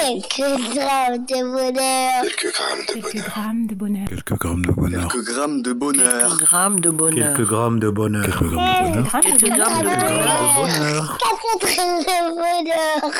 [0.00, 0.38] Quelques
[0.74, 2.22] grammes de bonheur.
[2.22, 3.24] Quelques grammes de Quelques bonheur.
[3.26, 4.08] grammes de bonheur.
[4.08, 5.08] Quelques grammes de bonheur.
[5.08, 6.04] Quelques grammes de bonheur.
[6.14, 7.24] Quelques grammes de bonheur.
[7.24, 8.24] Quelques grammes de bonheur.
[8.24, 9.04] Quelques grammes de bonheur.
[9.04, 9.58] Grammes de Quelques bonheur.
[9.58, 10.28] grammes de Quelques bonheur.
[10.28, 11.18] grammes de bonheur.
[11.18, 13.12] Quatre grammes de bonheur.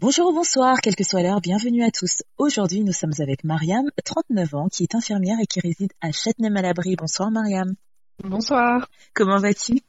[0.00, 2.22] Bonjour ou bonsoir, quelle que soit l'heure, bienvenue à tous.
[2.38, 6.96] Aujourd'hui, nous sommes avec Mariam, 39 ans, qui est infirmière et qui réside à Châtenay-Malabry.
[6.96, 7.74] Bonsoir Mariam.
[8.22, 8.88] Bonsoir.
[9.14, 9.80] Comment vas-tu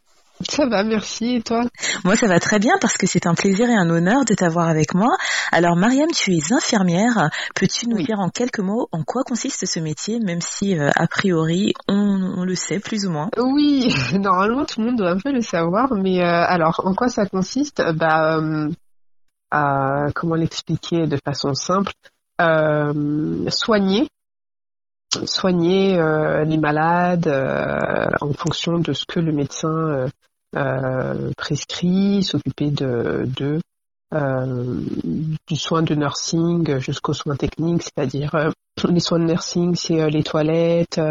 [0.42, 1.36] Ça va, merci.
[1.36, 1.64] Et toi?
[2.04, 4.68] Moi, ça va très bien parce que c'est un plaisir et un honneur de t'avoir
[4.68, 5.16] avec moi.
[5.52, 7.30] Alors Mariam, tu es infirmière.
[7.56, 8.06] Peux-tu nous Oui.
[8.06, 12.34] dire en quelques mots en quoi consiste ce métier, même si euh, a priori on,
[12.38, 13.30] on le sait plus ou moins?
[13.38, 17.10] Oui, normalement tout le monde doit un peu le savoir, mais euh, alors en quoi
[17.10, 17.82] ça consiste?
[17.96, 21.94] Bah, euh, comment l'expliquer de façon simple?
[22.40, 24.08] Euh, Soigner,
[25.26, 30.10] soigner euh, les malades euh, en fonction de ce que le médecin
[30.56, 33.60] euh, prescrit, s'occuper de, de
[34.14, 34.82] euh,
[35.48, 38.52] du soin de nursing jusqu'aux soins techniques, c'est-à-dire euh,
[38.90, 41.02] les soins de nursing, c'est euh, les toilettes,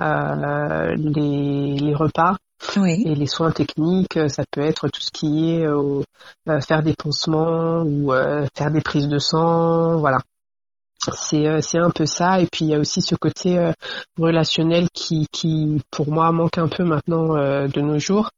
[0.00, 2.36] euh, les, les repas
[2.76, 3.02] Oui.
[3.06, 5.66] et les soins techniques, ça peut être tout ce qui est
[6.60, 10.18] faire des pansements ou euh, faire des prises de sang, voilà.
[11.14, 13.72] C'est euh, c'est un peu ça et puis il y a aussi ce côté euh,
[14.18, 18.30] relationnel qui qui pour moi manque un peu maintenant euh, de nos jours.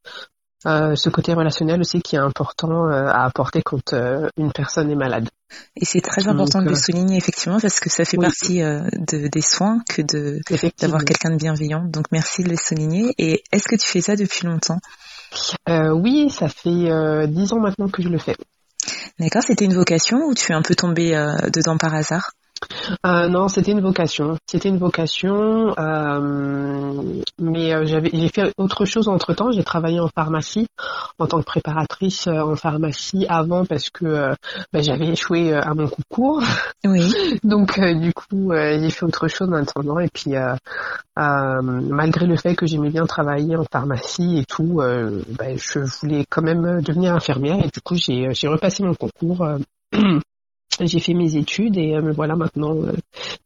[0.67, 3.95] Euh, ce côté relationnel aussi qui est important à apporter quand
[4.37, 5.29] une personne est malade.
[5.77, 8.25] Et c'est très Donc, important de le souligner effectivement parce que ça fait oui.
[8.25, 10.41] partie de, des soins que de
[10.81, 11.85] d'avoir quelqu'un de bienveillant.
[11.85, 13.15] Donc merci de le souligner.
[13.19, 14.81] Et est-ce que tu fais ça depuis longtemps?
[15.69, 18.37] Oui, ça fait dix ans maintenant que je le fais.
[19.19, 22.33] D'accord, c'était une vocation ou tu es un peu tombé euh, dedans par hasard?
[23.07, 24.37] Euh, non, c'était une vocation.
[24.47, 27.03] C'était une vocation, euh,
[27.39, 29.51] mais euh, j'avais, j'ai fait autre chose entre temps.
[29.53, 30.67] J'ai travaillé en pharmacie
[31.19, 34.35] en tant que préparatrice euh, en pharmacie avant parce que euh,
[34.73, 36.43] bah, j'avais échoué euh, à mon concours.
[36.85, 37.15] Oui.
[37.45, 39.99] Donc du coup, j'ai fait autre chose en attendant.
[39.99, 40.55] Et puis, euh,
[41.19, 44.81] euh, malgré le fait que j'aimais bien travailler en pharmacie et tout,
[45.39, 47.65] bah, je voulais quand même devenir infirmière.
[47.65, 49.47] Et du coup, j'ai, j'ai repassé mon concours.
[50.81, 52.93] euh, J'ai fait mes études et euh, me voilà maintenant, euh,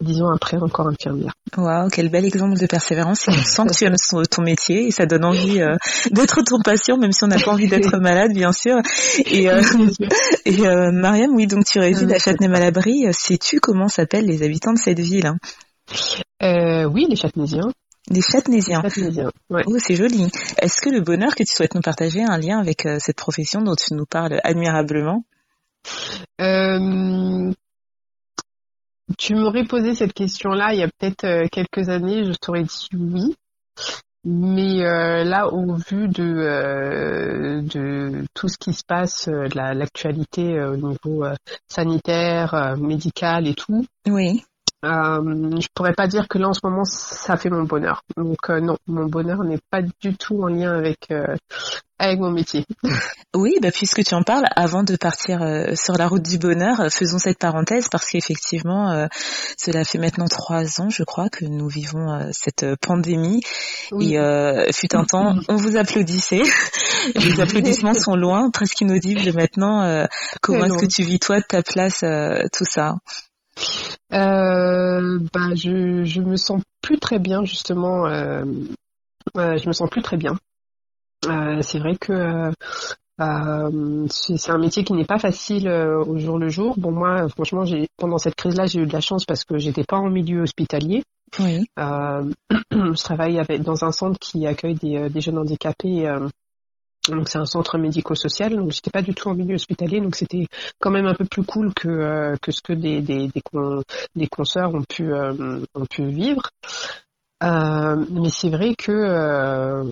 [0.01, 1.33] dix ans après, encore infirmière.
[1.57, 3.25] Waouh, quel bel exemple de persévérance.
[3.29, 5.77] On sent que tu aimes ton métier et ça donne envie euh,
[6.11, 8.77] d'être ton patient, même si on n'a pas envie d'être malade, bien sûr.
[9.27, 9.61] Et, euh,
[10.45, 13.07] et euh, Mariam, oui, donc tu résides à Châtenay-Malabry.
[13.13, 15.37] Sais-tu comment s'appellent les habitants de cette ville hein?
[16.43, 17.73] Euh, oui, les Châtenaisiens.
[18.11, 18.83] Les Châtenaisiens.
[18.83, 19.63] Châtenaisiens, ouais.
[19.67, 20.29] Oh, c'est joli.
[20.59, 23.17] Est-ce que le bonheur que tu souhaites nous partager a un lien avec euh, cette
[23.17, 25.25] profession dont tu nous parles admirablement?
[26.41, 27.53] Euh,
[29.19, 32.89] tu m'aurais posé cette question-là il y a peut-être euh, quelques années, je t'aurais dit
[32.95, 33.35] oui.
[34.25, 37.65] Mais euh, là, au vu de,
[38.35, 41.25] tout ce qui se passe, de la- l'actualité au niveau
[41.69, 44.45] sanitaire, médical et tout, Oui.
[44.85, 48.03] Euh, je pourrais pas dire que là en ce moment ça fait mon bonheur.
[48.17, 51.37] Donc euh, non, mon bonheur n'est pas du tout en lien avec euh,
[51.99, 52.67] avec mon métier.
[53.35, 56.81] Oui, bah, puisque tu en parles, avant de partir euh, sur la route du bonheur,
[56.81, 59.07] euh, faisons cette parenthèse parce qu'effectivement, euh,
[59.57, 63.41] cela fait maintenant trois ans, je crois, que nous vivons euh, cette pandémie.
[63.91, 64.13] Oui.
[64.13, 66.43] Et euh, fut un temps, on vous applaudissait.
[67.15, 69.83] Les applaudissements sont loin, presque inaudibles maintenant.
[69.83, 70.05] euh,
[70.43, 72.97] comment est-ce que tu vis toi de ta place euh, tout ça?
[74.13, 78.07] Euh, bah, je, je me sens plus très bien justement.
[78.07, 78.45] Euh,
[79.37, 80.37] euh, je me sens plus très bien.
[81.27, 82.51] Euh, c'est vrai que euh,
[83.21, 86.75] euh, c'est un métier qui n'est pas facile euh, au jour le jour.
[86.77, 89.85] Bon moi, franchement, j'ai pendant cette crise-là, j'ai eu de la chance parce que j'étais
[89.85, 91.05] pas en milieu hospitalier.
[91.39, 91.65] Oui.
[91.79, 92.31] Euh,
[92.71, 96.07] je travaille avec, dans un centre qui accueille des, des jeunes handicapés.
[97.09, 100.47] Donc c'est un centre médico-social, donc j'étais pas du tout en milieu hospitalier, donc c'était
[100.79, 103.43] quand même un peu plus cool que euh, que ce que des des des,
[104.15, 106.49] des consoeurs ont pu euh, ont pu vivre.
[107.43, 109.85] Euh, mais c'est vrai que euh,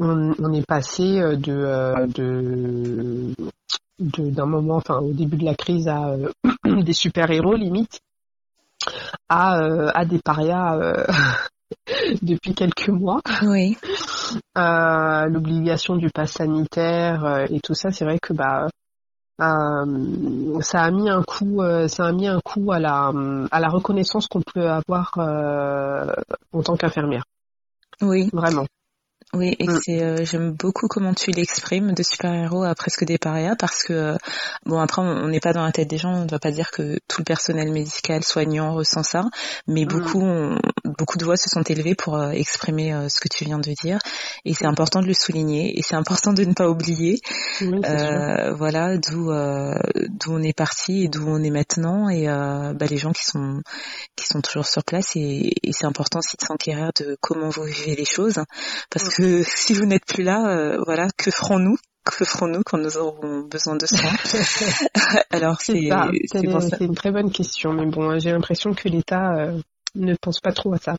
[0.00, 3.34] on, on est passé euh, de euh, de
[4.00, 6.16] de- d'un moment, enfin au début de la crise, à
[6.64, 8.00] des super héros limite,
[9.28, 9.54] à
[9.90, 10.78] à des parias
[12.22, 13.20] depuis quelques mois.
[13.42, 13.76] Oui.
[14.56, 18.68] Euh, l'obligation du pass sanitaire euh, et tout ça, c'est vrai que bah
[19.40, 23.12] euh, ça a mis un coup, euh, ça a mis un coup à la
[23.50, 27.24] à la reconnaissance qu'on peut avoir en tant qu'infirmière,
[28.02, 28.28] Oui.
[28.32, 28.66] vraiment.
[29.32, 29.78] Oui, et Mm.
[29.84, 33.92] c'est euh, j'aime beaucoup comment tu l'exprimes de super-héros à presque des parias parce que
[33.92, 34.16] euh,
[34.66, 36.50] bon après on on n'est pas dans la tête des gens, on ne va pas
[36.50, 39.24] dire que tout le personnel médical soignant ressent ça,
[39.68, 39.88] mais Mm.
[39.88, 40.58] beaucoup ont-
[40.98, 43.72] beaucoup de voix se sont élevées pour euh, exprimer euh, ce que tu viens de
[43.80, 43.98] dire
[44.44, 47.20] et c'est important de le souligner et c'est important de ne pas oublier
[47.60, 49.74] Oui, euh, voilà d'où euh,
[50.08, 53.24] d'où on est parti et d'où on est maintenant et euh, bah, les gens qui
[53.24, 53.62] sont
[54.16, 57.62] qui sont toujours sur place et, et c'est important aussi de s'enquérir de comment vous
[57.62, 58.40] vivez les choses
[58.90, 59.10] parce Mm.
[59.10, 61.76] que si vous n'êtes plus là euh, voilà que ferons-nous?
[62.04, 64.16] Que ferons-nous quand nous aurons besoin de soins
[65.30, 65.76] alors C'est
[66.80, 69.60] une très bonne question, mais bon, j'ai l'impression que l'État euh,
[69.94, 70.96] ne pense pas trop à ça.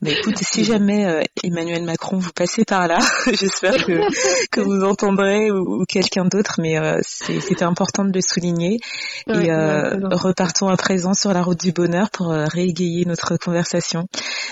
[0.00, 4.00] mais écoute si jamais euh, Emmanuel Macron vous passez par là j'espère que
[4.50, 8.78] que vous entendrez ou, ou quelqu'un d'autre mais euh, c'est- c'était important de le souligner
[9.26, 13.04] Ouais, Et euh, ouais, repartons à présent sur la route du bonheur pour euh, réégayer
[13.06, 14.06] notre conversation,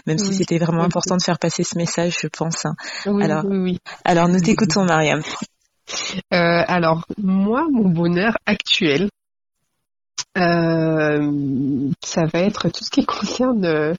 [0.06, 2.64] même si c'était vraiment important de faire passer ce message, je pense.
[2.64, 2.74] hein.
[3.06, 3.78] Oui, alors- oui, oui.
[4.04, 5.20] Alors nous t'écoutons, Mariam.
[6.32, 9.10] Euh, alors, moi, mon bonheur actuel,
[10.38, 13.94] euh, ça va être tout ce qui concerne euh,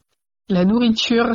[0.49, 1.31] la nourriture.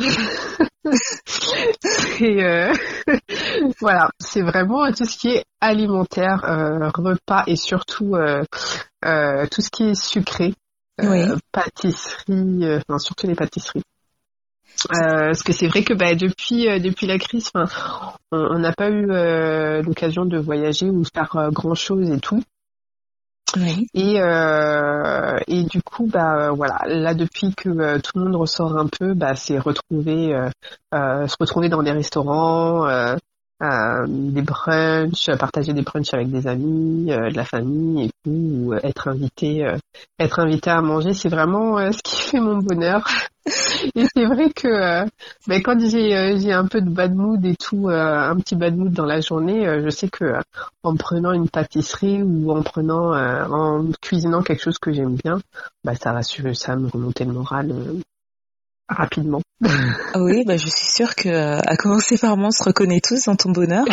[2.19, 2.73] Et euh,
[3.79, 8.43] voilà, c'est vraiment tout ce qui est alimentaire, euh, repas et surtout euh,
[9.05, 10.53] euh, tout ce qui est sucré,
[11.01, 11.25] euh, Oui.
[11.51, 13.83] pâtisserie, euh, enfin surtout les pâtisseries.
[14.93, 17.51] Euh, parce que c'est vrai que bah, depuis euh, depuis la crise,
[18.31, 22.41] on n'a pas eu euh, l'occasion de voyager ou faire euh, grand chose et tout.
[23.93, 26.79] Et euh, et du coup bah euh, voilà.
[26.85, 31.35] Là depuis que euh, tout le monde ressort un peu bah c'est retrouver euh, se
[31.39, 32.87] retrouver dans des restaurants
[33.61, 38.31] euh, des brunchs partager des brunchs avec des amis euh, de la famille et tout
[38.31, 39.77] ou, euh, être invité euh,
[40.17, 43.05] être invité à manger c'est vraiment ce qui fait mon bonheur.
[43.95, 45.05] Et c'est vrai que
[45.47, 48.91] ben, quand j'ai j'ai un peu de bad mood et tout un petit bad mood
[48.91, 50.35] dans la journée je sais que
[50.83, 55.39] en prenant une pâtisserie ou en prenant en cuisinant quelque chose que j'aime bien
[55.83, 57.73] bah ça va ça me remonter le moral
[58.89, 59.41] rapidement
[60.13, 63.01] Ah oui, bah, je suis sûre que, euh, à commencer par moi, on se reconnaît
[63.01, 63.85] tous dans ton bonheur.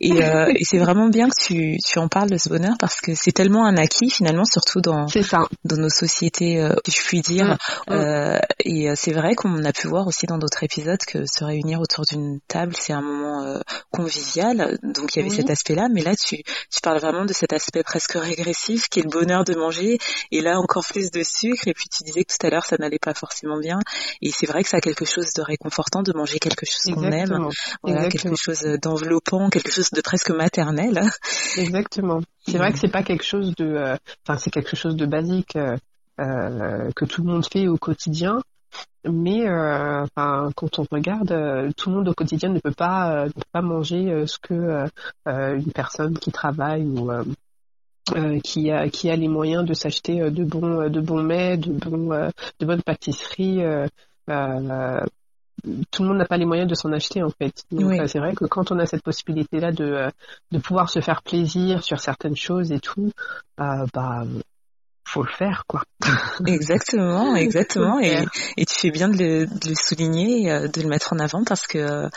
[0.00, 3.00] Et, euh, et c'est vraiment bien que tu, tu en parles de ce bonheur parce
[3.00, 7.06] que c'est tellement un acquis finalement, surtout dans, ça dans nos sociétés, euh, si je
[7.06, 7.44] puis dire.
[7.46, 7.92] Mm, mm.
[7.92, 11.44] Euh, et euh, c'est vrai qu'on a pu voir aussi dans d'autres épisodes que se
[11.44, 13.58] réunir autour d'une table, c'est un moment euh,
[13.90, 14.78] convivial.
[14.82, 15.36] Donc il y avait Oui.
[15.36, 19.02] cet aspect-là, mais là tu, tu parles vraiment de cet aspect presque régressif qui est
[19.02, 19.98] le bonheur de manger.
[20.32, 21.68] Et là encore plus de sucre.
[21.68, 23.78] Et puis tu disais que tout à l'heure ça n'allait pas forcément bien.
[24.22, 27.02] Et c'est vrai que ça a quelque chose de réconfortant de manger quelque chose qu'on
[27.02, 27.50] aime.
[27.82, 31.02] Voilà, quelque chose d'enveloppant, quelque chose de presque maternel.
[31.58, 32.22] Exactement.
[32.46, 33.96] C'est vrai que c'est pas quelque chose de, euh,
[34.26, 35.76] enfin c'est quelque chose de basique euh,
[36.20, 38.40] euh, que tout le monde fait au quotidien,
[39.04, 43.12] mais euh, enfin quand on regarde, euh, tout le monde au quotidien ne peut pas
[43.12, 44.86] euh, ne peut pas manger ce que
[45.26, 47.10] une personne qui travaille ou
[48.42, 52.30] qui a qui a les moyens de s'acheter de bons de bons mets, de bons
[52.58, 53.62] de bonnes pâtisseries.
[54.30, 55.00] Euh,
[55.90, 57.64] tout le monde n'a pas les moyens de s'en acheter en fait.
[57.70, 58.00] Donc Oui.
[58.00, 60.10] euh, c'est vrai que quand on a cette possibilité là de euh,
[60.50, 63.10] de pouvoir se faire plaisir sur certaines choses et tout,
[63.60, 64.24] euh, bah
[65.12, 65.82] faut le faire quoi.
[66.46, 67.98] Exactement, exactement.
[68.00, 68.24] Et,
[68.64, 71.66] tu fais bien de le, de le souligner, euh, de le mettre en avant parce
[71.66, 72.08] que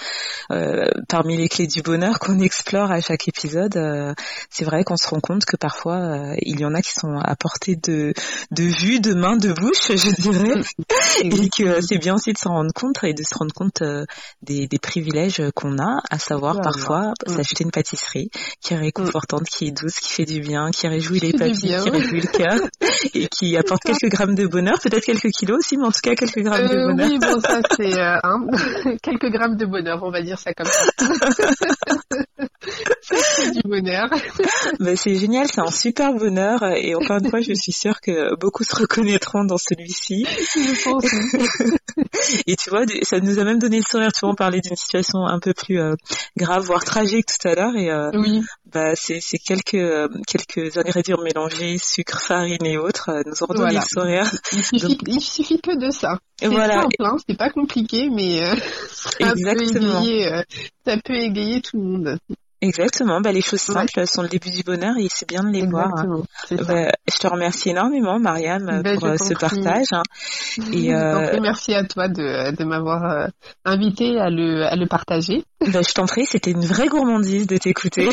[0.51, 4.13] euh, parmi les clés du bonheur qu'on explore à chaque épisode, euh,
[4.49, 7.17] c'est vrai qu'on se rend compte que parfois euh, il y en a qui sont
[7.17, 8.13] à portée de,
[8.51, 10.61] de vue, de main, de bouche, je dirais,
[11.23, 13.81] et que euh, c'est bien aussi de s'en rendre compte et de se rendre compte
[13.81, 14.05] euh,
[14.41, 16.69] des, des privilèges qu'on a, à savoir Voilà.
[16.71, 17.35] parfois Mm.
[17.35, 18.29] s'acheter une pâtisserie
[18.61, 21.89] qui est réconfortante, qui est douce, qui fait du bien, qui réjouit les papilles, qui
[21.89, 22.59] réjouit le cœur
[23.13, 26.15] et qui apporte quelques grammes de bonheur, peut-être quelques kilos aussi, mais en tout cas
[26.15, 27.07] quelques grammes de Euh, bonheur.
[27.09, 28.45] oui, bon, ça, c'est euh, hein,
[29.03, 30.83] quelques grammes de bonheur, on va dire ça comme ça.
[33.01, 34.09] C'est du bonheur.
[34.79, 38.35] Bah, c'est génial, c'est un super bonheur et encore une fois, je suis sûre que
[38.39, 40.25] beaucoup se reconnaîtront dans celui-ci.
[40.55, 41.05] Je pense.
[42.47, 44.11] Et tu vois, ça nous a même donné le sourire.
[44.11, 45.95] Tu vois, on parlait d'une situation un peu plus euh,
[46.37, 50.77] grave, voire tragique tout à l'heure, et euh, Oui, bah c'est c'est quelques euh, quelques
[50.77, 53.79] ingrédients mélangés, sucre, farine et autres, euh, nous ont donné Voilà.
[53.79, 54.31] le sourire.
[54.51, 56.19] il suffit, il suffit que de ça.
[56.39, 58.55] C'est voilà, simple, hein, c'est pas compliqué, mais euh,
[58.91, 60.41] ça, peut égayer, euh,
[60.85, 62.17] ça peut égayer tout le monde.
[62.67, 63.21] Exactement.
[63.21, 63.75] Bah les choses Ouais.
[63.87, 65.91] simples sont le début du bonheur et c'est bien de les voir.
[65.95, 66.23] hein.
[66.51, 66.83] Exactement.
[66.85, 69.85] Bah, je te remercie énormément, Mariam, Ben, pour euh, ce partage.
[69.91, 70.03] hein.
[70.71, 73.27] Et euh, merci à toi de, de m'avoir euh,
[73.65, 75.43] invité à le, à le partager.
[75.71, 78.07] Bah, je t'en prie, c'était une vraie gourmandise de t'écouter.
[78.07, 78.11] en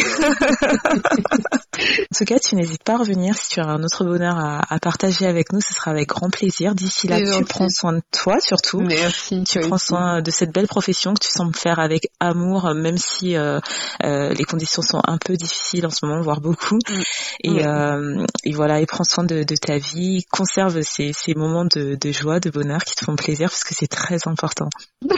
[2.16, 4.78] tout cas, tu n'hésites pas à revenir si tu as un autre bonheur à, à
[4.78, 6.74] partager avec nous, ce sera avec grand plaisir.
[6.74, 8.80] D'ici là, tu prends soin de toi surtout.
[8.80, 9.44] Merci.
[9.44, 9.86] Tu prends aussi.
[9.86, 13.58] soin de cette belle profession que tu sembles faire avec amour, même si euh,
[14.04, 16.78] euh, les conditions sont un peu difficiles en ce moment, voire beaucoup.
[16.88, 17.02] Mm.
[17.44, 21.64] Et, euh, et voilà, et prends soin de, de ta vie, conserve ces, ces moments
[21.64, 24.68] de, de joie, de bonheur qui te font plaisir, parce que c'est très important.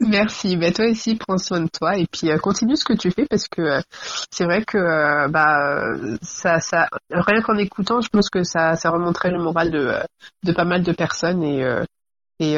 [0.00, 0.56] Merci.
[0.56, 3.26] Bah, toi aussi, prends soin de toi et puis euh, continue ce que tu fais
[3.26, 3.80] parce que euh,
[4.30, 8.90] c'est vrai que euh, bah ça, ça, rien qu'en écoutant, je pense que ça, ça
[8.90, 9.94] remonterait le moral de,
[10.44, 11.64] de pas mal de personnes et
[12.40, 12.56] et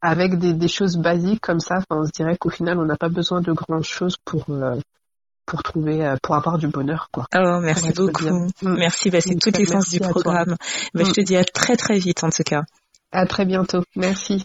[0.00, 3.08] avec des, des choses basiques comme ça, on se dirait qu'au final, on n'a pas
[3.08, 4.44] besoin de grand chose pour
[5.46, 7.26] pour trouver, pour avoir du bonheur, quoi.
[7.34, 8.24] Oh, merci beaucoup.
[8.24, 8.50] Mm.
[8.62, 10.56] Merci, bah, c'est Donc, toute l'essence du programme.
[10.94, 11.12] Bah, Je Mm.
[11.14, 12.62] te dis à très très vite en tout cas.
[13.12, 13.82] À très bientôt.
[13.96, 14.44] Merci.